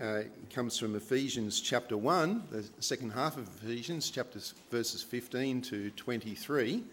[0.00, 0.22] uh,
[0.52, 6.84] comes from Ephesians chapter 1, the second half of Ephesians, chapters verses 15 to 23.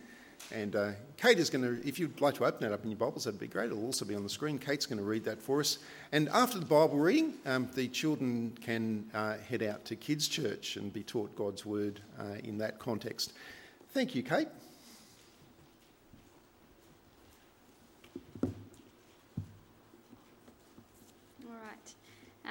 [0.51, 2.97] And uh, Kate is going to, if you'd like to open that up in your
[2.97, 3.67] Bibles, that'd be great.
[3.67, 4.59] It'll also be on the screen.
[4.59, 5.79] Kate's going to read that for us.
[6.11, 10.77] And after the Bible reading, um, the children can uh, head out to Kids Church
[10.77, 13.33] and be taught God's Word uh, in that context.
[13.93, 14.47] Thank you, Kate.
[18.43, 18.51] All
[21.51, 21.95] right.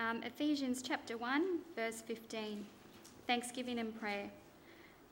[0.04, 2.66] Um, Ephesians chapter 1, verse 15.
[3.26, 4.28] Thanksgiving and prayer.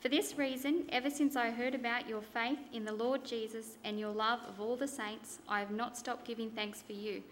[0.01, 3.99] For this reason, ever since I heard about your faith in the Lord Jesus and
[3.99, 7.23] your love of all the saints, I have not stopped giving thanks for you,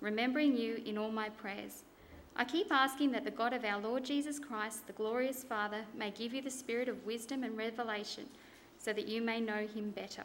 [0.00, 1.82] remembering you in all my prayers.
[2.36, 6.12] I keep asking that the God of our Lord Jesus Christ, the glorious Father, may
[6.12, 8.26] give you the spirit of wisdom and revelation,
[8.78, 10.24] so that you may know him better.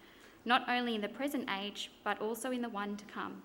[0.45, 3.41] not only in the present age, but also in the one to come.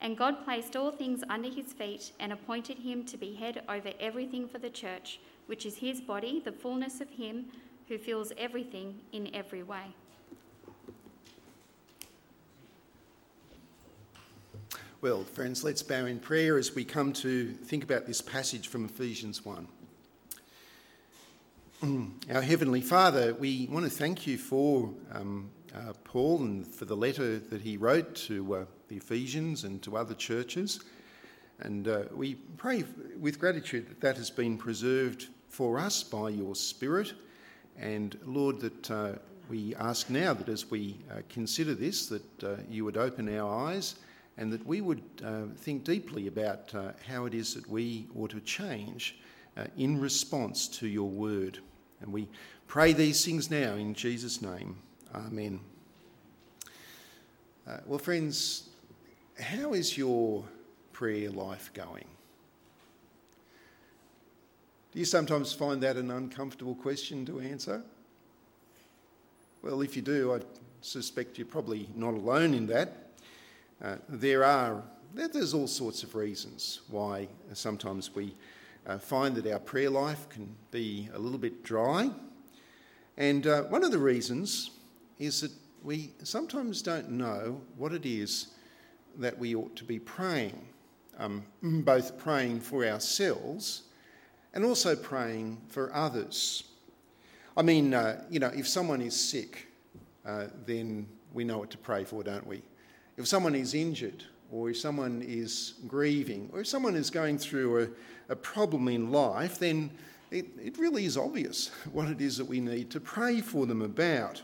[0.00, 3.92] And God placed all things under his feet and appointed him to be head over
[4.00, 7.46] everything for the church which is his body, the fullness of him
[7.88, 9.94] who fills everything in every way.
[15.00, 18.84] Well, friends, let's bow in prayer as we come to think about this passage from
[18.84, 19.66] Ephesians 1.
[22.32, 26.96] Our Heavenly Father, we want to thank you for um, uh, Paul and for the
[26.96, 30.80] letter that he wrote to uh, the Ephesians and to other churches.
[31.60, 32.84] And uh, we pray
[33.18, 37.14] with gratitude that that has been preserved for us by your Spirit.
[37.78, 39.12] And Lord, that uh,
[39.48, 43.68] we ask now that as we uh, consider this, that uh, you would open our
[43.68, 43.96] eyes
[44.38, 45.02] and that we would
[45.58, 46.72] think deeply about
[47.06, 49.18] how it is that we ought to change
[49.76, 51.58] in response to your word.
[52.00, 52.28] And we
[52.66, 54.76] pray these things now in Jesus' name.
[55.14, 55.60] Amen.
[57.86, 58.70] well, friends,
[59.38, 60.42] how is your
[60.92, 62.06] prayer life going?
[64.92, 67.82] Do you sometimes find that an uncomfortable question to answer?
[69.62, 70.40] Well, if you do, I
[70.80, 73.08] suspect you're probably not alone in that.
[73.82, 74.82] Uh, there are
[75.14, 78.34] there's all sorts of reasons why sometimes we
[78.86, 82.10] uh, find that our prayer life can be a little bit dry.
[83.18, 84.70] And uh, one of the reasons
[85.18, 85.52] is that
[85.82, 88.48] we sometimes don't know what it is
[89.18, 90.66] that we ought to be praying,
[91.18, 93.82] um, both praying for ourselves
[94.54, 96.64] and also praying for others.
[97.56, 99.68] I mean, uh, you know, if someone is sick,
[100.24, 102.62] uh, then we know what to pray for, don't we?
[103.16, 107.82] If someone is injured, or if someone is grieving, or if someone is going through
[107.82, 109.90] a, a problem in life, then
[110.30, 113.82] it, it really is obvious what it is that we need to pray for them
[113.82, 114.42] about.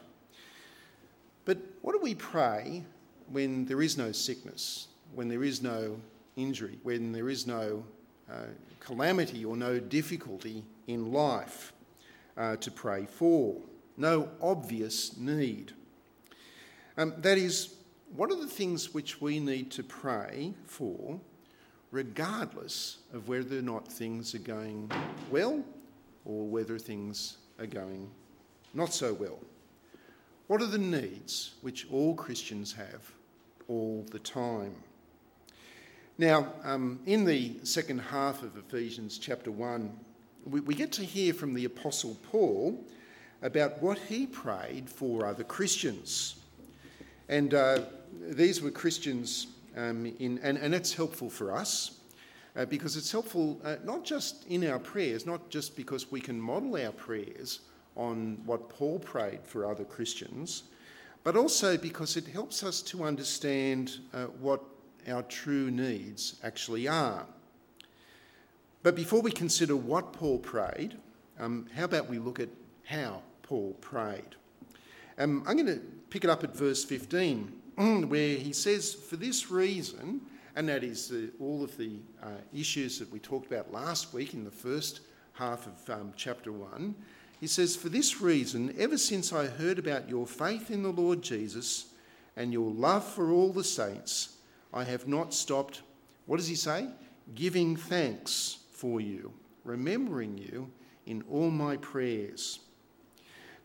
[1.88, 2.84] What do we pray
[3.32, 5.99] when there is no sickness, when there is no
[6.37, 7.82] injury, when there is no
[8.31, 11.72] uh, calamity or no difficulty in life
[12.37, 13.56] uh, to pray for,
[13.97, 15.72] no obvious need.
[16.98, 17.77] Um, that is,
[18.15, 21.19] what are the things which we need to pray for,
[21.91, 24.93] regardless of whether or not things are going
[25.31, 25.65] well
[26.27, 28.10] or whether things are going
[28.75, 29.38] not so well?
[30.48, 33.12] What are the needs which all Christians have
[33.69, 34.75] all the time?
[36.16, 39.92] Now, um, in the second half of Ephesians chapter 1,
[40.47, 42.82] we, we, get to hear from the Apostle Paul
[43.42, 46.36] about what he prayed for other Christians.
[47.28, 47.80] And uh,
[48.19, 52.00] these were Christians, um, in, and, and it's helpful for us
[52.56, 56.41] uh, because it's helpful uh, not just in our prayers, not just because we can
[56.41, 57.60] model our prayers
[57.98, 60.62] on what Paul prayed for other Christians,
[61.24, 64.62] but also because it helps us to understand uh, what
[65.09, 67.27] our true needs actually are.
[68.83, 70.97] But before we consider what Paul prayed,
[71.39, 72.48] um, how about we look at
[72.84, 74.36] how Paul prayed?
[75.18, 77.53] Um, I'm going to pick it up at verse 15,
[78.09, 80.21] where he says, For this reason,
[80.54, 84.34] and that is uh, all of the uh, issues that we talked about last week
[84.34, 85.01] in the first
[85.33, 86.94] half of um, chapter 1,
[87.41, 91.23] he says, For this reason, ever since I heard about your faith in the Lord
[91.23, 91.87] Jesus
[92.37, 94.37] and your love for all the saints,
[94.73, 95.83] I have not stopped,
[96.27, 96.89] what does he say?
[97.35, 99.33] Giving thanks for you,
[99.65, 100.71] remembering you
[101.07, 102.61] in all my prayers.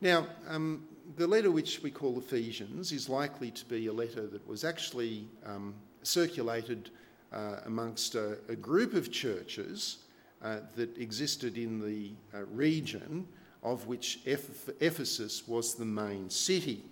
[0.02, 0.86] Now, um,
[1.18, 5.28] the letter which we call Ephesians is likely to be a letter that was actually
[5.46, 5.74] um,
[6.04, 6.90] circulated
[7.32, 9.98] uh, amongst a, a, group of churches
[10.44, 13.28] uh, that existed in the uh, region
[13.64, 16.84] of which Ephesus was the main city.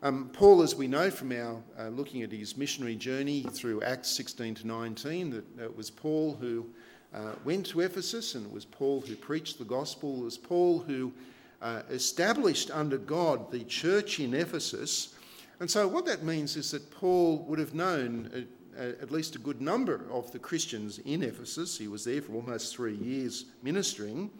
[0.00, 4.10] Um, Paul, as we know from our uh, looking at his missionary journey through Acts
[4.10, 6.66] 16 to 19, that it was Paul who
[7.12, 10.20] uh, went to Ephesus and it was Paul who preached the gospel.
[10.20, 11.12] It was Paul who
[11.60, 15.16] uh, established under God the church in Ephesus.
[15.58, 18.46] And so, what that means is that Paul would have known
[18.78, 21.76] a, a, at least a good number of the Christians in Ephesus.
[21.76, 24.30] He was there for almost three years ministering.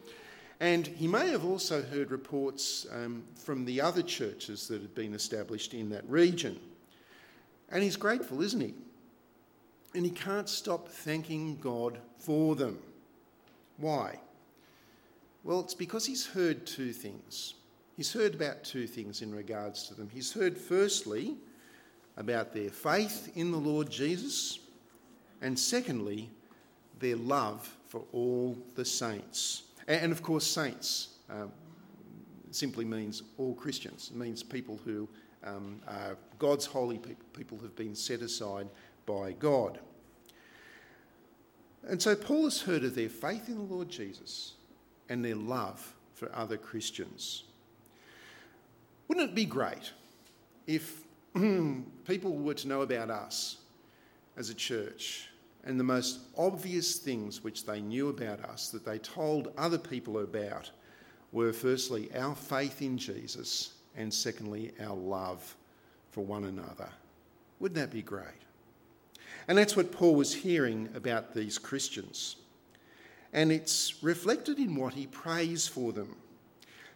[0.61, 5.15] And he may have also heard reports um, from the other churches that had been
[5.15, 6.59] established in that region.
[7.71, 8.75] And he's grateful, isn't he?
[9.95, 12.79] And he can't stop thanking God for them.
[13.77, 14.19] Why?
[15.45, 17.55] Well, it's because he's heard two things.
[17.97, 20.11] He's heard about two things in regards to them.
[20.13, 21.37] He's heard, firstly,
[22.17, 24.59] about their faith in the Lord Jesus,
[25.41, 26.31] and secondly,
[26.99, 29.63] their love for all the saints.
[29.88, 31.50] And, of course, saints um,
[32.50, 34.11] simply means all Christians.
[34.14, 35.08] It means people who
[35.43, 38.69] um, are God's holy people, people who have been set aside
[39.06, 39.81] by God.
[41.88, 44.55] And so Paul has heard of their faith in the Lord Jesus
[45.08, 47.44] and their love for other Christians.
[49.08, 49.93] Wouldn't it be great
[50.67, 51.02] if
[51.35, 53.56] people were to know about us
[54.37, 55.28] as a church
[55.65, 60.21] and the most obvious things which they knew about us that they told other people
[60.21, 60.71] about
[61.33, 65.57] were firstly our faith in Jesus and secondly our love
[66.11, 66.89] for one another.
[67.61, 68.27] Wouldn't that be great?
[69.47, 72.37] And that's what Paul was hearing about these Christians.
[73.33, 76.17] And it's reflected in what he prays for them.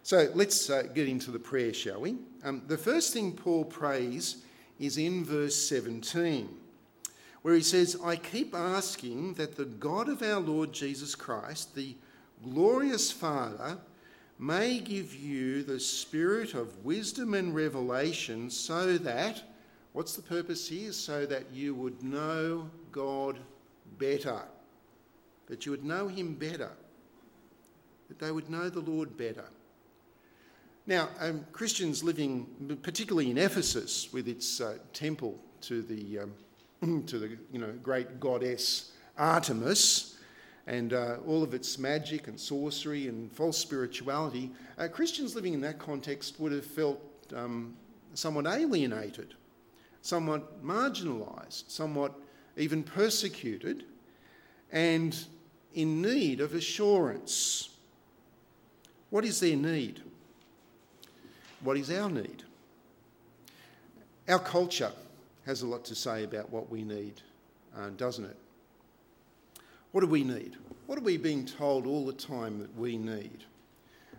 [0.03, 2.17] So let's uh, get into the prayer, shall we?
[2.43, 4.45] Um, the first thing Paul prays
[4.79, 6.49] is in verse 17
[7.43, 11.97] where he says, I keep asking that the God of our Lord Jesus Christ, the
[12.43, 13.79] glorious Father,
[14.39, 19.43] may give you the spirit of wisdom and revelation so that,
[19.93, 20.93] what's the purpose here?
[20.93, 23.39] So that you would know God
[23.99, 24.43] better,
[25.47, 26.71] that you would know Him better,
[28.09, 29.45] that they would know the Lord better.
[30.87, 36.33] Now, um, Christians living, particularly in Ephesus, with its uh, temple to the um,
[37.07, 40.17] to the you know, great goddess Artemis
[40.67, 45.61] and uh, all of its magic and sorcery and false spirituality, uh, Christians living in
[45.61, 47.01] that context would have felt
[47.35, 47.75] um,
[48.15, 49.35] somewhat alienated,
[50.03, 52.15] somewhat marginalised, somewhat
[52.57, 53.85] even persecuted,
[54.71, 55.25] and
[55.75, 57.71] in need of assurance.
[59.11, 60.01] What is their need?
[61.63, 62.43] What is our need?
[64.29, 64.93] Our culture
[65.47, 67.21] has a lot to say about what we need,
[67.77, 68.37] uh, doesn't it?
[69.93, 70.57] What do we need?
[70.87, 73.45] What are we being told all the time that we need?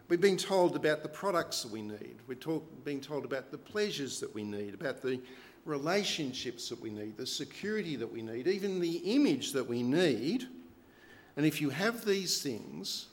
[0.09, 2.17] We're being told about the products that we need.
[2.27, 5.19] We're talk, being told about the pleasures that we need, about the
[5.65, 10.47] relationships that we need, the security that we need, even the image that we need.
[11.37, 13.07] And if you have these things,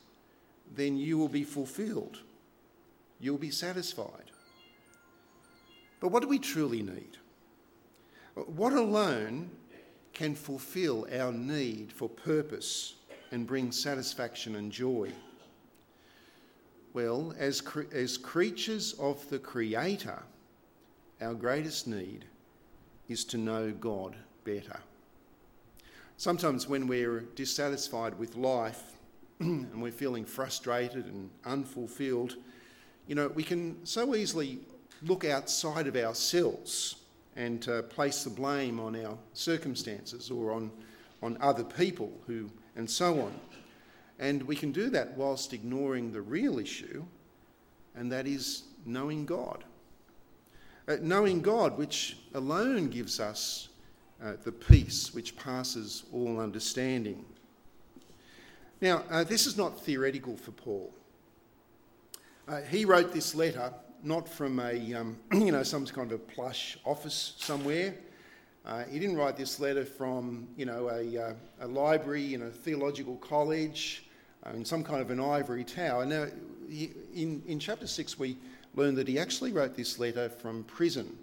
[0.75, 2.19] then you will be fulfilled.
[3.21, 4.31] You'll be satisfied.
[6.01, 7.19] But what do we truly need?
[8.47, 9.51] What alone
[10.13, 12.95] can fulfill our need for purpose
[13.33, 15.11] and bring satisfaction and joy?
[16.93, 20.23] Well, as, cre- as creatures of the Creator,
[21.21, 22.25] our greatest need
[23.09, 24.81] is to know God better.
[26.17, 28.83] Sometimes, when we're dissatisfied with life
[29.41, 32.37] and we're feeling frustrated and unfulfilled,
[33.07, 34.59] you know, we can so easily
[35.03, 37.00] look outside of ourselves
[37.37, 40.71] and to place the blame on our circumstances or on,
[41.23, 43.33] on other people who, and so on.
[44.19, 47.05] And we can do that whilst ignoring the real issue,
[47.95, 49.65] and that is knowing God.
[50.89, 53.69] Uh, knowing God, which alone gives us
[54.23, 57.25] uh, the peace which passes all understanding.
[58.81, 60.93] Now, uh, this is not theoretical for Paul.
[62.49, 66.23] Uh, he wrote this letter not from a, um, you know, some kind of a
[66.23, 67.95] plush office somewhere.
[68.65, 72.51] Uh, he didn't write this letter from, you know, a, uh, a library in a
[72.51, 74.07] theological college,
[74.47, 76.05] uh, in some kind of an ivory tower.
[76.05, 76.27] Now,
[76.69, 78.37] he, in, in chapter 6, we
[78.75, 81.17] learn that he actually wrote this letter from prison,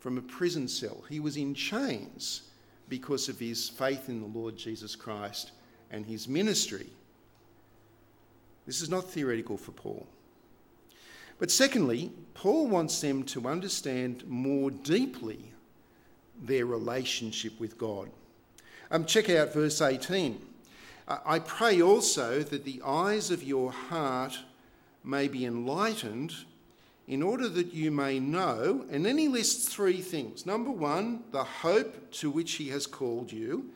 [0.00, 1.04] from a prison cell.
[1.08, 2.50] He was in chains
[2.88, 5.52] because of his faith in the Lord Jesus Christ
[5.90, 6.86] and his ministry.
[8.66, 10.06] This is not theoretical for Paul.
[11.42, 15.50] But secondly, Paul wants them to understand more deeply
[16.40, 18.10] their relationship with God.
[18.92, 20.40] Um, check out verse 18.
[21.08, 24.38] I pray also that the eyes of your heart
[25.02, 26.32] may be enlightened
[27.08, 28.84] in order that you may know.
[28.88, 30.46] And then he lists three things.
[30.46, 33.68] Number one, the hope to which he has called you.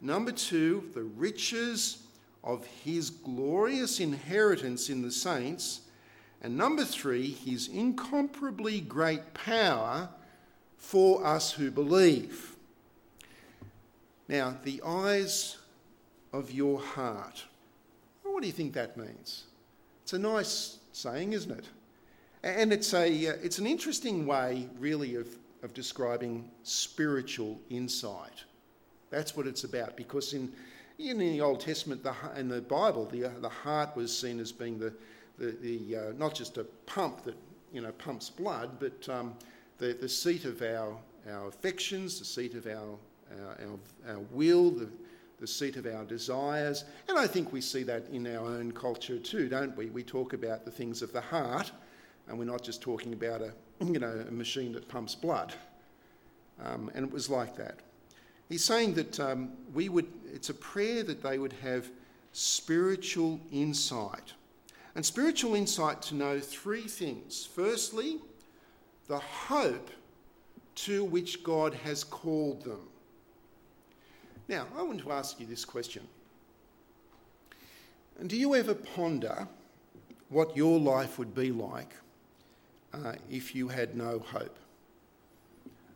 [0.00, 1.98] Number two, the riches
[2.42, 5.82] of his glorious inheritance in the saints.
[6.42, 10.08] And number three, his incomparably great power
[10.78, 12.56] for us who believe.
[14.28, 15.58] Now, the eyes
[16.32, 17.44] of your heart.
[18.22, 19.44] What do you think that means?
[20.02, 21.68] It's a nice saying, isn't it?
[22.42, 25.28] And it's, a, uh, it's an interesting way, really, of,
[25.62, 28.44] of describing spiritual insight.
[29.10, 30.50] That's what it's about, because in,
[30.98, 34.52] in the Old Testament the, in the Bible, the, uh, the heart was seen as
[34.52, 34.94] being the,
[35.40, 37.36] the, the uh, not just a pump that
[37.72, 39.34] you know pumps blood, but um,
[39.78, 40.94] the, the seat of our,
[41.28, 42.96] our affections, the seat of our,
[43.40, 43.78] our,
[44.08, 44.88] our, will, the,
[45.40, 46.84] the seat of our desires.
[47.08, 49.86] And I think we see that in our own culture too, don't we?
[49.86, 51.72] We talk about the things of the heart,
[52.28, 55.54] and we're not just talking about a, you know, a machine that pumps blood.
[56.62, 57.80] Um, and it was like that.
[58.50, 61.88] He's saying that um, we would, it's a prayer that they would have
[62.32, 64.34] spiritual insight.
[64.94, 67.48] And spiritual insight to know three things.
[67.54, 68.18] Firstly,
[69.06, 69.90] the hope
[70.76, 72.80] to which God has called them.
[74.48, 76.02] Now, I want to ask you this question.
[78.26, 79.46] Do you ever ponder
[80.28, 81.94] what your life would be like
[82.92, 84.56] uh, if you had no hope?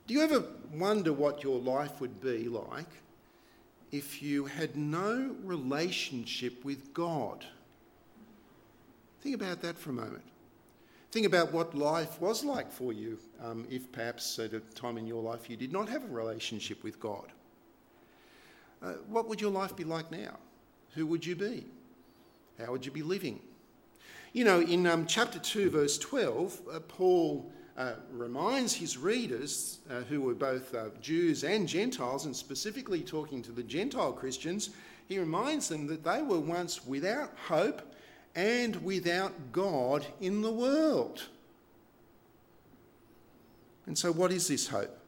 [0.07, 2.91] Do you ever wonder what your life would be like
[3.91, 7.47] if you had no relationship with God?
[9.25, 10.23] Think about that for a moment.
[11.11, 15.07] Think about what life was like for you um, if perhaps at a time in
[15.07, 17.33] your life you did not have a relationship with God.
[18.83, 20.37] Uh, what would your life be like now?
[20.95, 21.65] Who would you be?
[22.59, 23.41] How would you be living?
[24.35, 30.03] You know, in um, chapter 2, verse 12, uh, Paul uh, reminds his readers, uh,
[30.03, 34.69] who were both uh, Jews and Gentiles, and specifically talking to the Gentile Christians,
[35.09, 37.94] he reminds them that they were once without hope
[38.35, 41.25] and without God in the world.
[43.87, 44.99] And so, what is this hope?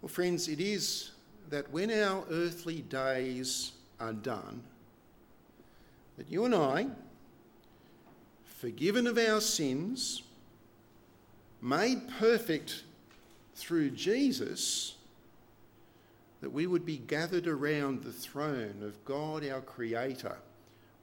[0.00, 1.12] Well, friends, it is
[1.50, 4.62] that when our earthly days are done,
[6.16, 6.88] that you and I,
[8.44, 10.22] forgiven of our sins,
[11.60, 12.84] made perfect
[13.54, 14.94] through Jesus,
[16.40, 20.36] that we would be gathered around the throne of God our Creator,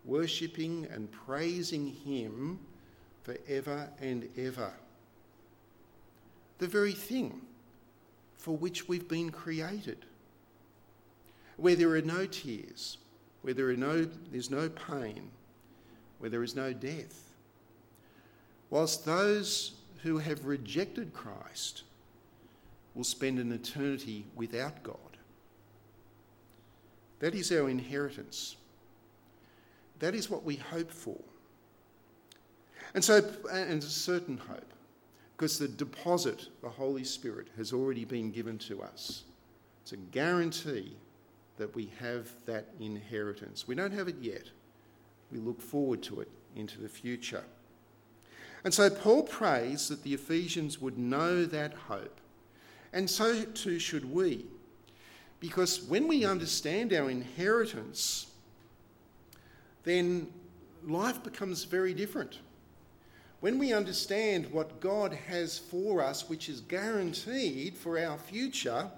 [0.06, 2.60] worshipping and praising Him
[3.24, 4.72] forever and ever.
[6.58, 7.42] The very thing
[8.38, 10.06] for which we've been created
[11.58, 12.98] where there are no tears,
[13.44, 15.30] where there are no, there's no pain,
[16.18, 17.34] where there is no death.
[18.72, 21.84] Whilst those who have rejected Christ
[22.96, 24.96] will spend an eternity without God.
[27.20, 28.56] That is our inheritance.
[30.02, 31.18] That is what we hope for.
[32.94, 34.74] And so, and a certain hope,
[35.38, 39.24] because the deposit, the Holy Spirit, has already been given to us.
[39.84, 40.98] It's a guarantee
[41.58, 43.68] that we have that inheritance.
[43.68, 44.50] We don't have it yet.
[45.32, 47.44] We look forward to it into the future.
[48.64, 52.20] And so Paul prays that the Ephesians would know that hope.
[52.92, 54.48] And so too should we.
[55.40, 58.31] Because when we understand our inheritance,
[59.84, 60.28] then
[60.86, 62.40] life becomes very different.
[63.40, 68.90] When we understand what God has for us, which is guaranteed for our future,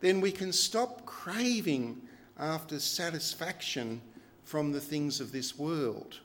[0.00, 2.00] then we can stop craving
[2.38, 4.00] after satisfaction
[4.44, 6.20] from the things of this world.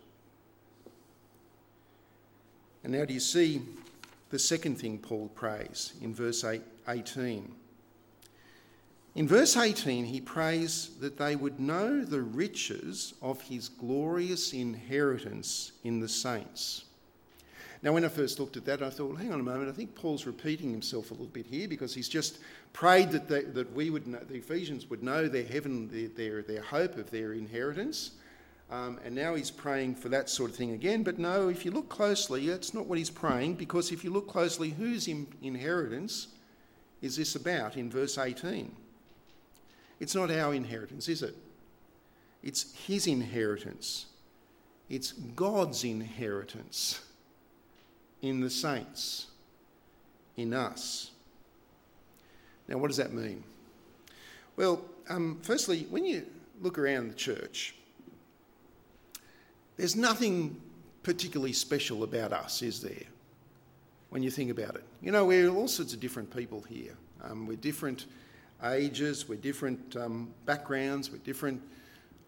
[2.84, 3.62] And now, do you see
[4.30, 6.46] the second thing Paul prays in verse
[6.88, 7.54] 18?
[9.16, 15.72] In verse 18, he prays that they would know the riches of his glorious inheritance
[15.84, 16.86] in the saints.
[17.82, 19.72] Now, when I first looked at that, I thought, well, hang on a moment, I
[19.72, 22.40] think Paul's repeating himself a little bit here because he's just
[22.74, 26.62] prayed that, they, that we would know, the Ephesians would know their heaven, their, their,
[26.62, 28.12] hope of their inheritance.
[28.70, 31.04] Um, and now he's praying for that sort of thing again.
[31.04, 34.28] But no, if you look closely, that's not what he's praying because if you look
[34.28, 36.28] closely, whose inheritance
[37.02, 38.76] is this about in verse 18?
[40.00, 41.36] It's not our inheritance, is it?
[42.42, 44.06] It's his inheritance
[44.90, 47.02] it's God's inheritance
[48.22, 49.28] in the saints,
[50.36, 51.12] in us.
[52.68, 53.44] Now, what does that mean?
[54.58, 56.26] Well, um, firstly, when you
[56.62, 57.76] look around the church,
[59.78, 60.60] there's nothing
[61.04, 63.06] particularly special about us, is there?
[64.10, 66.96] When you think about it, you know, we're all sorts of different people here.
[67.24, 68.08] Um, we're different
[68.64, 71.62] ages, we're different um, backgrounds, we're different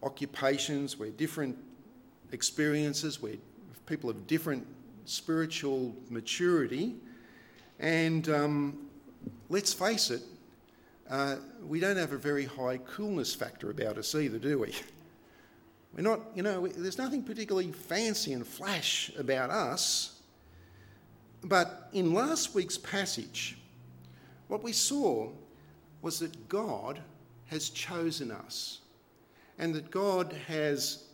[0.02, 1.56] occupations, we're different
[2.32, 3.36] experiences, we're
[3.86, 4.66] people of different
[5.04, 6.94] spiritual maturity,
[7.78, 8.78] and um,
[9.48, 10.22] let's face it,
[11.10, 11.36] uh,
[11.66, 14.74] we don't have a very high coolness factor about us either, do we?
[15.94, 20.20] We're not, you know, there's nothing particularly fancy and flash about us.
[21.44, 23.58] But in last week's passage,
[24.48, 25.30] what we saw
[26.02, 27.00] was that God
[27.46, 28.80] has chosen us.
[29.58, 31.04] And that God has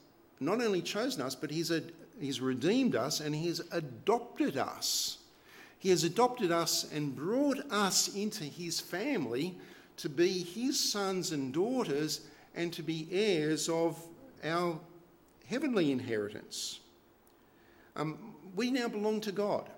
[0.41, 1.83] not only chosen us, but He's, a,
[2.19, 5.19] he's redeemed us and He has adopted us.
[5.79, 9.55] He has adopted us and brought us into His family
[9.99, 12.23] to be His sons and daughters
[12.55, 14.01] and to be heirs of
[14.45, 14.79] our
[15.47, 16.81] heavenly inheritance.
[17.97, 19.69] Um, we now belong to God.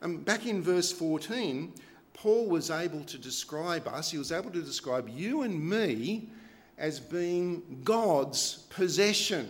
[0.00, 1.72] Um, back in verse 14,
[2.20, 6.28] Paul was able to describe us, he was able to describe you and me
[6.76, 9.48] as being God's possession,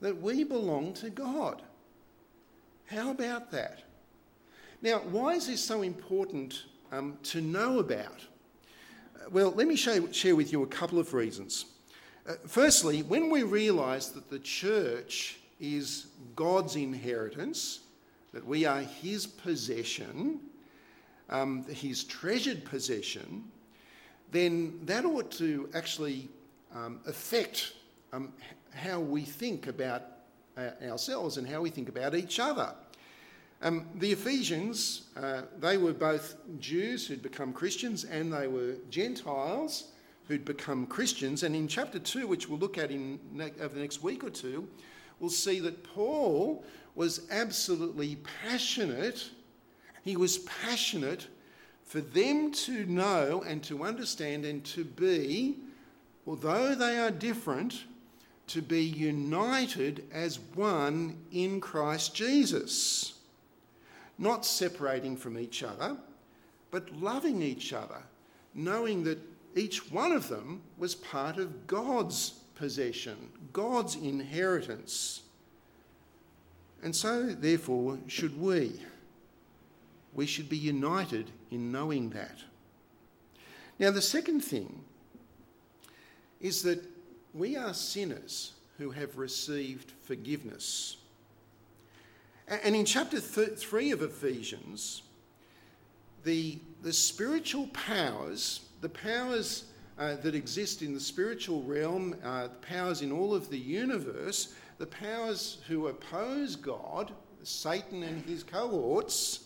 [0.00, 1.62] that we belong to God.
[2.86, 3.82] How about that?
[4.82, 8.20] Now, why is this so important um, to know about?
[9.30, 11.66] Well, let me show, share with you a couple of reasons.
[12.28, 17.80] Uh, firstly, when we realise that the church is God's inheritance,
[18.32, 20.40] that we are His possession,
[21.28, 23.44] um, His treasured possession,
[24.30, 26.28] then that ought to actually
[26.74, 27.72] um, affect
[28.12, 28.32] um,
[28.74, 30.02] how we think about
[30.56, 32.74] uh, ourselves and how we think about each other.
[33.60, 39.88] Um, the Ephesians, uh, they were both Jews who'd become Christians and they were Gentiles
[40.28, 41.42] who'd become Christians.
[41.42, 44.30] And in chapter 2, which we'll look at in ne- over the next week or
[44.30, 44.68] two,
[45.18, 49.30] we'll see that Paul was absolutely passionate.
[50.08, 51.26] He was passionate
[51.84, 55.56] for them to know and to understand and to be,
[56.26, 57.84] although they are different,
[58.46, 63.18] to be united as one in Christ Jesus.
[64.16, 65.98] Not separating from each other,
[66.70, 68.02] but loving each other,
[68.54, 69.18] knowing that
[69.54, 75.20] each one of them was part of God's possession, God's inheritance.
[76.82, 78.72] And so, therefore, should we.
[80.14, 82.38] We should be united in knowing that.
[83.78, 84.84] Now, the second thing
[86.40, 86.82] is that
[87.34, 90.96] we are sinners who have received forgiveness.
[92.46, 95.02] And in chapter 3 of Ephesians,
[96.24, 99.64] the, the spiritual powers, the powers
[99.98, 104.54] uh, that exist in the spiritual realm, uh, the powers in all of the universe,
[104.78, 109.44] the powers who oppose God, Satan and his cohorts,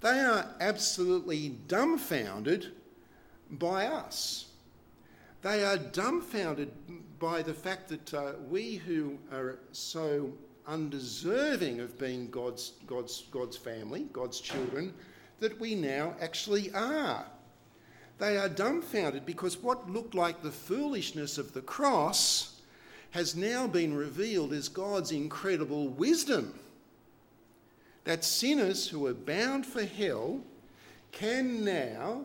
[0.00, 2.72] they are absolutely dumbfounded
[3.50, 4.46] by us.
[5.42, 6.70] They are dumbfounded
[7.18, 10.32] by the fact that uh, we who are so
[10.66, 14.92] undeserving of being God's, God's, God's family, God's children,
[15.40, 17.24] that we now actually are.
[18.18, 22.60] They are dumbfounded because what looked like the foolishness of the cross
[23.10, 26.54] has now been revealed as God's incredible wisdom
[28.06, 30.40] that sinners who are bound for hell
[31.10, 32.24] can now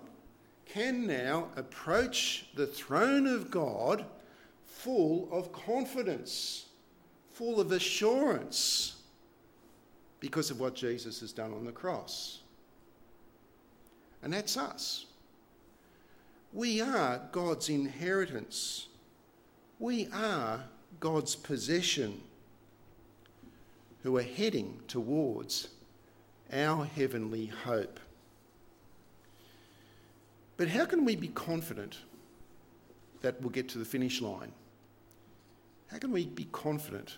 [0.66, 4.06] can now approach the throne of God
[4.66, 6.68] full of confidence,
[7.30, 8.96] full of assurance
[10.22, 12.40] because of what Jesus has done on the cross.
[14.24, 15.08] And that's us.
[16.54, 18.88] We are God's inheritance.
[19.78, 20.64] We are
[21.02, 22.22] God's possession
[24.04, 25.70] who are heading towards
[26.52, 28.00] our heavenly hope.
[30.58, 31.98] But how can we be confident
[33.22, 34.52] that we'll get to the finish line?
[35.88, 37.18] How can we be confident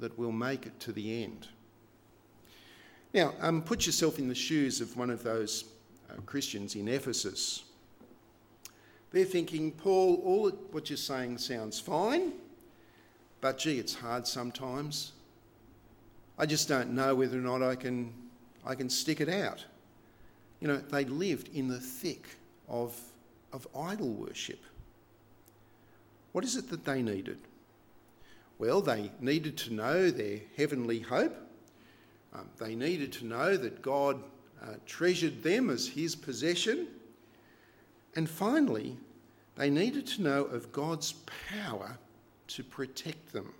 [0.00, 1.48] that we'll make it to the end?
[3.14, 5.64] Now, um, put yourself in the shoes of one of those
[6.10, 7.64] uh, Christians in Ephesus.
[9.10, 12.32] They're thinking, Paul, all what you're saying sounds fine,
[13.40, 15.12] but gee, it's hard sometimes.
[16.38, 18.12] I just don't know whether or not I can,
[18.64, 19.64] I can stick it out.
[20.60, 22.28] You know, they lived in the thick
[22.68, 22.96] of,
[23.52, 24.60] of idol worship.
[26.32, 27.38] What is it that they needed?
[28.58, 31.36] Well, they needed to know their heavenly hope.
[32.32, 34.22] Um, they needed to know that God
[34.62, 36.88] uh, treasured them as his possession.
[38.14, 38.96] And finally,
[39.56, 41.14] they needed to know of God's
[41.50, 41.98] power
[42.48, 43.52] to protect them.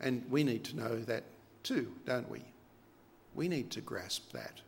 [0.00, 1.24] And we need to know that
[1.62, 2.42] too, don't we?
[3.34, 4.60] We need to grasp that.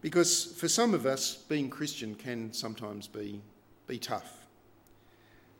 [0.00, 3.40] Because for some of us, being Christian can sometimes be,
[3.86, 4.46] be tough.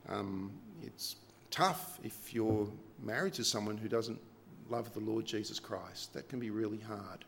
[0.08, 1.16] Um, it's
[1.50, 2.68] tough if you're
[3.02, 4.20] married to someone who doesn't
[4.68, 6.12] love the Lord Jesus Christ.
[6.12, 7.24] That can be really hard.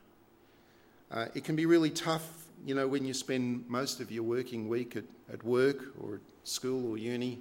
[1.11, 4.69] Uh, it can be really tough, you know, when you spend most of your working
[4.69, 7.39] week at, at work or at school or uni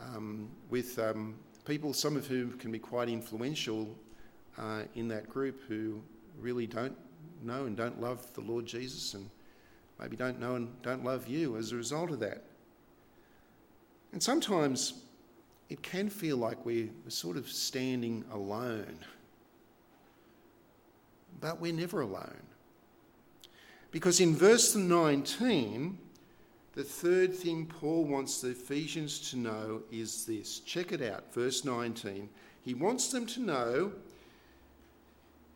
[0.00, 1.34] um, with um,
[1.70, 3.96] people, some of whom can be quite influential
[4.58, 6.02] uh, in that group who
[6.40, 6.96] really don't
[7.44, 9.30] know and don't love the Lord Jesus and
[10.00, 12.42] maybe don't know and don't love you as a result of that.
[14.10, 14.94] And sometimes
[15.68, 18.98] it can feel like we're sort of standing alone.
[21.40, 22.42] But we're never alone.
[23.92, 25.98] Because in verse 19,
[26.74, 30.60] the third thing Paul wants the Ephesians to know is this.
[30.60, 32.28] Check it out, verse 19.
[32.62, 33.92] He wants them to know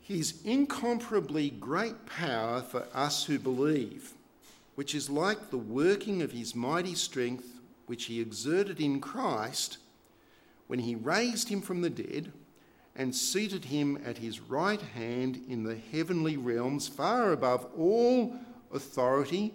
[0.00, 4.12] his incomparably great power for us who believe,
[4.74, 9.79] which is like the working of his mighty strength, which he exerted in Christ
[10.66, 12.33] when he raised him from the dead
[12.96, 18.35] and seated him at his right hand in the heavenly realms, far above all
[18.72, 19.55] authority,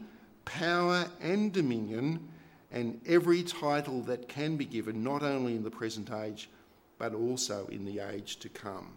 [0.50, 2.28] power, and dominion,
[2.72, 6.50] and every title that can be given, not only in the present age,
[6.98, 8.88] but also in the age to come.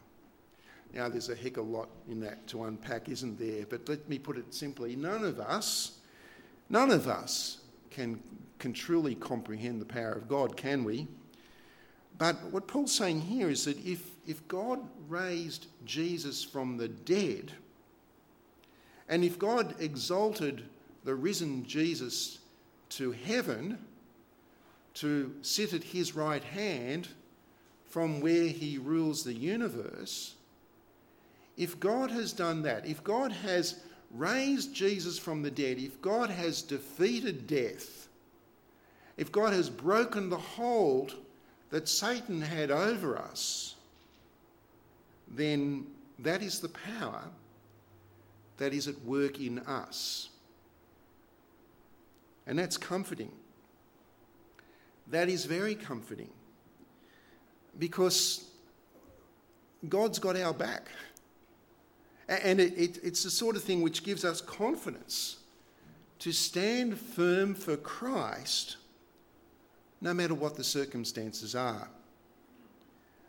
[0.94, 3.64] Now, there's a heck of a lot in that to unpack, isn't there?
[3.68, 5.98] But let me put it simply none of us,
[6.68, 7.58] none of us
[7.90, 8.20] can,
[8.58, 11.06] can truly comprehend the power of God, can we?
[12.18, 17.52] But what Paul's saying here is that if, if God raised Jesus from the dead,
[19.08, 20.64] and if God exalted
[21.04, 22.38] the risen Jesus
[22.90, 23.78] to heaven
[24.94, 27.08] to sit at his right hand
[27.88, 30.34] from where he rules the universe,
[31.56, 36.30] if God has done that, if God has raised Jesus from the dead, if God
[36.30, 38.08] has defeated death,
[39.16, 41.14] if God has broken the hold
[41.70, 43.74] that Satan had over us,
[45.28, 45.86] then
[46.18, 47.24] that is the power
[48.58, 50.28] that is at work in us.
[52.46, 53.32] And that's comforting.
[55.08, 56.30] That is very comforting
[57.78, 58.48] because
[59.88, 60.88] God's got our back.
[62.28, 65.38] And it, it, it's the sort of thing which gives us confidence
[66.20, 68.76] to stand firm for Christ
[70.00, 71.88] no matter what the circumstances are.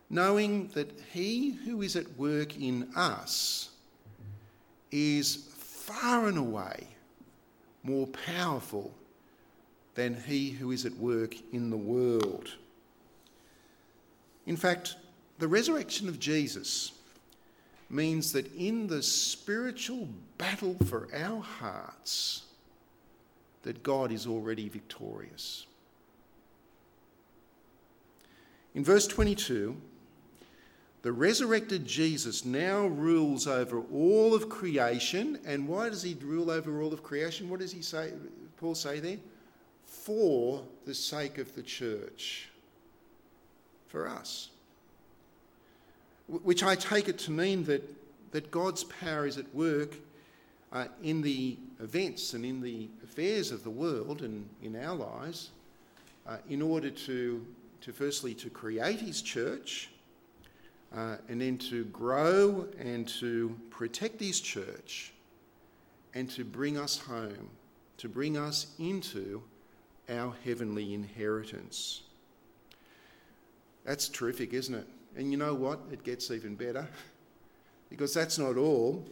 [0.09, 3.69] Knowing that He who is at work in us
[4.91, 6.87] is far and away
[7.83, 8.93] more powerful
[9.95, 12.49] than He who is at work in the world.
[14.45, 14.95] In fact,
[15.39, 16.91] the resurrection of Jesus
[17.89, 22.43] means that in the spiritual battle for our hearts,
[23.63, 25.65] that God is already victorious.
[28.75, 29.77] In verse 22,
[31.03, 35.37] the resurrected Jesus now rules over all of creation.
[35.45, 37.49] And why does he rule over all of creation?
[37.49, 38.13] What does he say,
[38.57, 39.17] Paul say there?
[40.01, 42.49] For the sake of the church.
[43.87, 44.49] For us
[46.27, 47.83] which I take it to mean that,
[48.31, 49.95] that God's power is at work
[50.71, 55.51] uh, in the events and in the affairs of the world and in our lives
[56.27, 57.45] uh, in order to,
[57.81, 59.89] to firstly to create his church
[60.95, 65.13] uh, and then to grow and to protect his church
[66.15, 67.49] and to bring us home,
[67.97, 69.41] to bring us into
[70.09, 72.01] our heavenly inheritance.
[73.85, 74.87] That's terrific, isn't it?
[75.15, 75.79] And you know what?
[75.91, 76.87] It gets even better.
[77.89, 79.05] Because that's not all.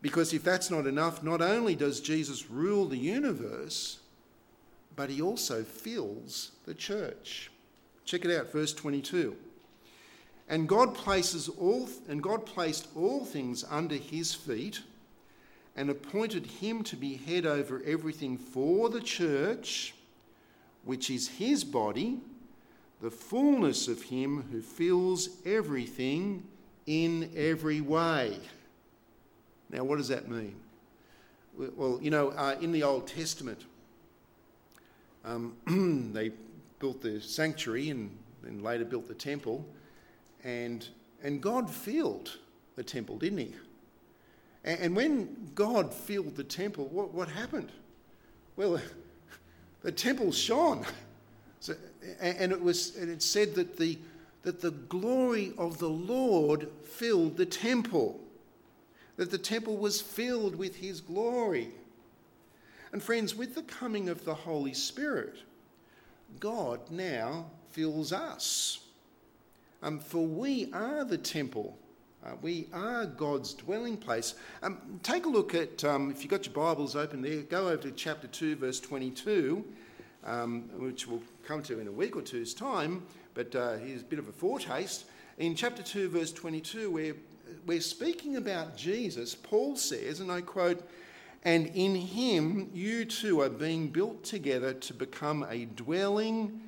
[0.00, 3.98] Because if that's not enough, not only does Jesus rule the universe,
[4.96, 7.50] but he also fills the church.
[8.06, 9.36] Check it out, verse 22.
[10.48, 14.80] And God places all and God placed all things under his feet
[15.76, 19.94] and appointed him to be head over everything for the church,
[20.84, 22.20] which is his body
[23.00, 26.44] the fullness of Him who fills everything
[26.86, 28.38] in every way.
[29.70, 30.54] Now, what does that mean?
[31.56, 33.64] Well, you know, uh, in the Old Testament,
[35.24, 35.56] um,
[36.12, 36.32] they
[36.78, 39.64] built the sanctuary and then later built the temple.
[40.44, 40.86] And,
[41.22, 42.38] and God filled
[42.76, 43.54] the temple, didn't he?
[44.64, 47.70] And, and when God filled the temple, what, what happened?
[48.56, 48.80] Well,
[49.82, 50.84] the temple shone.
[51.60, 51.74] So,
[52.20, 53.98] and it was and it said that the
[54.42, 58.18] that the glory of the Lord filled the temple.
[59.16, 61.68] That the temple was filled with his glory.
[62.92, 65.36] And friends, with the coming of the Holy Spirit,
[66.38, 68.80] God now fills us.
[69.82, 71.78] Um, for we are the temple.
[72.22, 74.34] Uh, we are God's dwelling place.
[74.62, 77.84] Um, take a look at, um, if you've got your Bibles open there, go over
[77.84, 79.64] to chapter 2, verse 22,
[80.24, 83.02] um, which we'll come to in a week or two's time,
[83.32, 85.06] but uh, here's a bit of a foretaste.
[85.38, 87.14] In chapter 2, verse 22, where
[87.64, 90.86] we're speaking about Jesus, Paul says, and I quote,
[91.46, 96.60] and in him you two are being built together to become a dwelling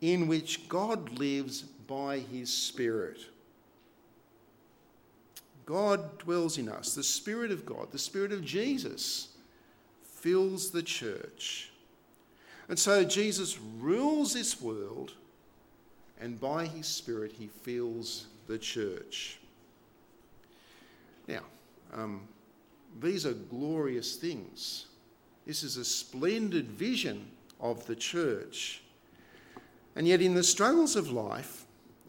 [0.00, 3.20] in which God lives by his Spirit.
[5.66, 6.94] God dwells in us.
[6.94, 9.28] The Spirit of God, the Spirit of Jesus,
[10.02, 11.70] fills the church.
[12.68, 15.12] And so Jesus rules this world,
[16.20, 19.38] and by his Spirit, he fills the church.
[21.28, 21.42] Now,
[21.92, 22.22] um,
[23.00, 24.86] these are glorious things.
[25.46, 27.26] This is a splendid vision
[27.60, 28.82] of the church.
[29.96, 31.66] And yet, in the struggles of life,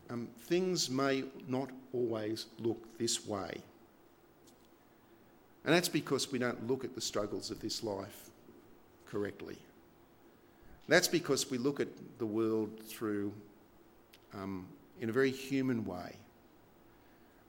[0.09, 3.61] um, things may not always look this way.
[5.65, 8.29] And that's because we don't look at the struggles of this life
[9.05, 9.57] correctly.
[10.87, 13.33] That's because we look at the world through,
[14.33, 14.65] um,
[15.01, 16.15] in a very human way.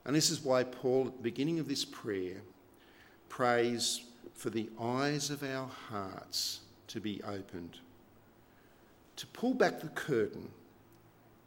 [0.05, 2.41] And this is why Paul, at the beginning of this prayer,
[3.29, 4.01] prays
[4.33, 7.77] for the eyes of our hearts to be opened,
[9.15, 10.49] to pull back the curtain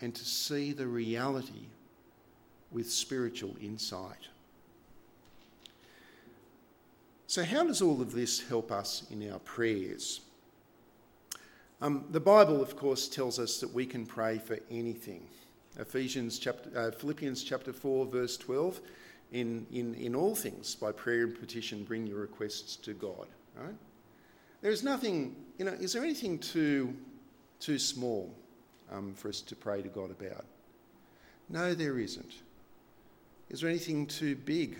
[0.01, 1.67] and to see the reality
[2.73, 4.29] with spiritual insight.
[7.27, 10.21] So, how does all of this help us in our prayers?
[11.81, 15.27] Um, the Bible, of course, tells us that we can pray for anything.
[15.79, 18.81] Ephesians chapter, uh, Philippians chapter 4, verse 12
[19.33, 23.27] in, in, in all things, by prayer and petition, bring your requests to God.
[23.57, 23.75] Right?
[24.61, 26.95] There is nothing, you know, is there anything too,
[27.59, 28.33] too small
[28.93, 30.45] um, for us to pray to God about?
[31.49, 32.33] No, there isn't.
[33.51, 34.79] Is there anything too big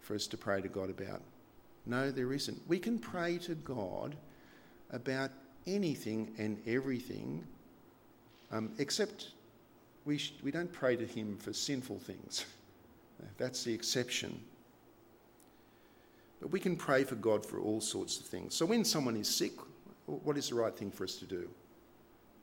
[0.00, 1.22] for us to pray to God about?
[1.86, 2.60] No, there isn't.
[2.66, 4.16] We can pray to God
[4.90, 5.30] about
[5.66, 7.44] anything and everything,
[8.50, 9.32] um, except
[10.04, 12.46] we, sh- we don't pray to Him for sinful things.
[13.38, 14.40] That's the exception.
[16.40, 18.54] But we can pray for God for all sorts of things.
[18.54, 19.52] So when someone is sick,
[20.06, 21.48] what is the right thing for us to do?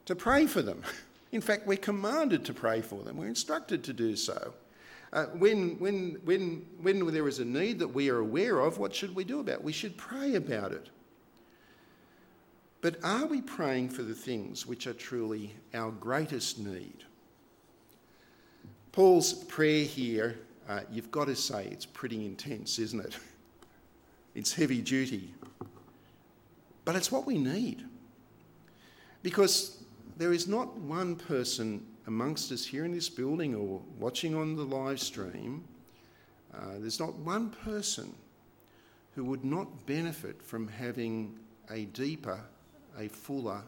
[0.06, 0.82] To pray for them.
[1.32, 4.54] In fact, we're commanded to pray for them, we're instructed to do so.
[5.14, 8.96] Uh, when, when, when, when there is a need that we are aware of, what
[8.96, 9.64] should we do about it?
[9.64, 10.90] We should pray about it.
[12.80, 17.04] But are we praying for the things which are truly our greatest need?
[18.92, 20.40] Paul's prayer here
[20.72, 23.18] uh, you've got to say it's pretty intense, isn't it?
[24.34, 25.34] It's heavy duty.
[26.86, 27.84] But it's what we need.
[29.24, 29.84] Because
[30.16, 34.64] there is not one person amongst us here in this building or watching on the
[34.64, 35.64] live stream,
[36.54, 38.14] uh, there's not one person
[39.16, 41.38] who would not benefit from having
[41.70, 42.40] a deeper,
[42.98, 43.62] a fuller,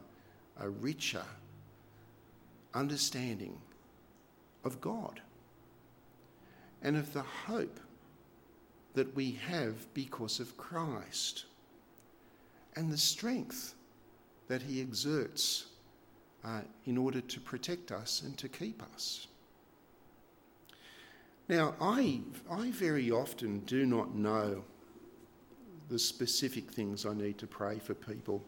[0.59, 1.25] a richer
[2.73, 3.57] understanding
[4.63, 5.21] of God
[6.81, 7.79] and of the hope
[8.93, 11.45] that we have because of Christ
[12.75, 13.75] and the strength
[14.47, 15.67] that He exerts
[16.43, 19.27] uh, in order to protect us and to keep us.
[21.49, 24.63] Now, I, I very often do not know
[25.89, 28.41] the specific things I need to pray for people.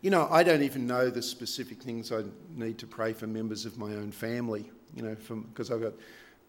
[0.00, 2.24] You know, I don't even know the specific things I
[2.56, 5.16] need to pray for members of my own family, you know,
[5.52, 5.92] because I've got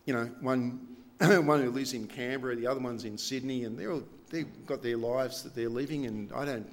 [0.06, 0.86] you know, one,
[1.20, 4.82] one who lives in Canberra, the other one's in Sydney, and they're all, they've got
[4.82, 6.70] their lives that they're living, and I don't,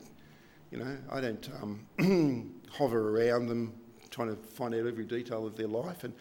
[0.70, 1.87] you know, I don't um,
[2.71, 3.73] hover around them
[4.11, 6.13] trying to find out every detail of their life, and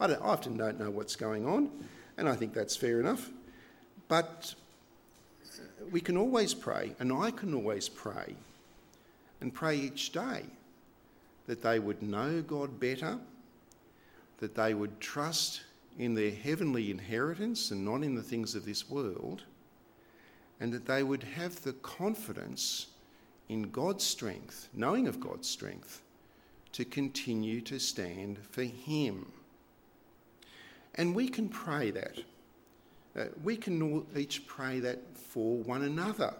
[0.00, 1.70] I, I often don't know what's going on,
[2.16, 3.30] and I think that's fair enough.
[4.08, 4.54] But
[5.90, 8.34] we can always pray, and I can always pray,
[9.40, 10.44] and pray each day
[11.46, 13.18] that they would know God better,
[14.38, 15.62] that they would trust
[15.98, 19.42] in their heavenly inheritance and not in the things of this world,
[20.60, 22.86] and that they would have the confidence
[23.48, 26.02] in God's strength, knowing of God's strength,
[26.72, 29.26] to continue to stand for Him.
[30.94, 32.18] And we can pray that.
[33.16, 36.34] Uh, we can each pray that for one another.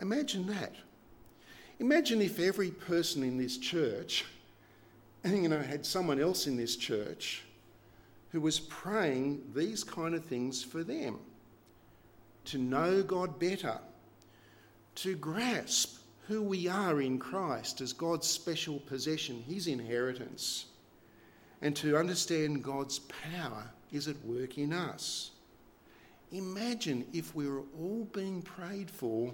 [0.00, 0.74] Imagine that.
[1.80, 4.24] Imagine if every person in this church,
[5.24, 7.44] you know, had someone else in this church
[8.30, 11.18] who was praying these kind of things for them
[12.44, 13.78] to know God better,
[15.02, 20.66] to grasp who we are in Christ as God's special possession, His inheritance,
[21.62, 25.30] and to understand God's power is at work in us.
[26.32, 29.32] Imagine if we were all being prayed for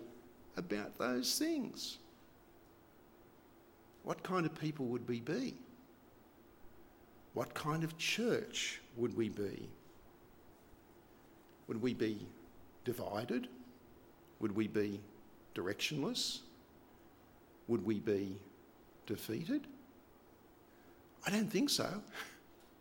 [0.59, 1.98] about those things.
[4.03, 5.55] What kind of people would we be?
[7.33, 9.68] What kind of church would we be?
[11.68, 12.27] Would we be
[12.85, 13.48] divided?
[14.40, 15.00] Would we be
[15.54, 16.40] directionless?
[17.68, 18.36] Would we be
[19.06, 19.66] defeated?
[21.26, 21.88] I don't think so.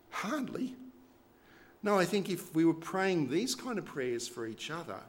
[0.10, 0.76] Hardly.
[1.82, 5.00] No, I think if we were praying these kind of prayers for each other,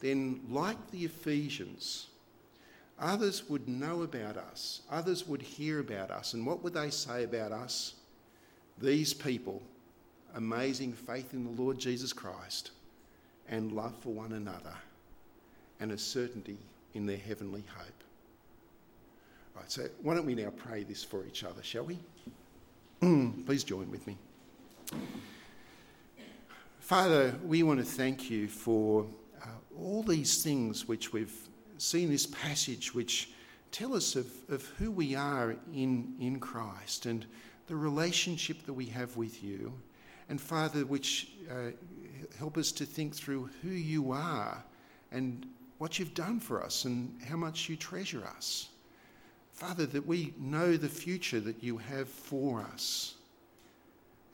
[0.00, 2.08] then, like the Ephesians,
[2.98, 6.34] others would know about us, others would hear about us.
[6.34, 7.94] And what would they say about us?
[8.78, 9.62] These people,
[10.34, 12.72] amazing faith in the Lord Jesus Christ
[13.48, 14.74] and love for one another
[15.80, 16.58] and a certainty
[16.96, 18.04] in their heavenly hope.
[19.54, 21.98] Right, so why don't we now pray this for each other, shall we?
[23.46, 24.16] Please join with me.
[26.80, 29.06] Father, we want to thank you for
[29.42, 29.46] uh,
[29.78, 33.30] all these things which we've seen this passage which
[33.72, 37.26] tell us of, of who we are in, in Christ and
[37.66, 39.72] the relationship that we have with you.
[40.28, 41.72] And Father, which uh,
[42.38, 44.64] help us to think through who you are
[45.10, 45.46] and
[45.78, 48.68] what you've done for us and how much you treasure us.
[49.52, 53.14] Father, that we know the future that you have for us.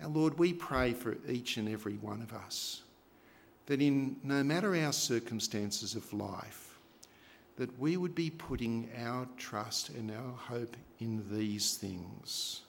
[0.03, 2.83] Our Lord, we pray for each and every one of us
[3.67, 6.79] that in no matter our circumstances of life,
[7.57, 12.63] that we would be putting our trust and our hope in these things.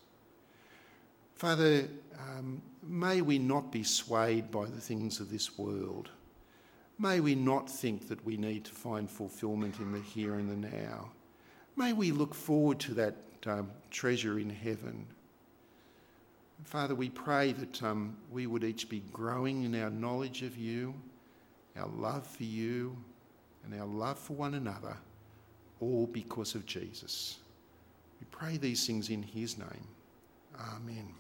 [1.36, 1.88] Father,
[2.20, 6.10] um, may we not be swayed by the things of this world.
[7.04, 10.70] May we not think that we need to find fulfillment in the here and the
[10.70, 11.12] now.
[11.76, 15.06] May we look forward to that um, treasure in heaven.
[16.64, 20.94] Father, we pray that um, we would each be growing in our knowledge of you,
[21.76, 22.96] our love for you,
[23.66, 24.96] and our love for one another,
[25.82, 27.40] all because of Jesus.
[28.22, 29.88] We pray these things in his name.
[30.58, 31.14] Amen.